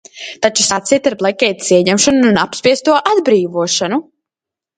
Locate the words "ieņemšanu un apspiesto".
1.77-2.97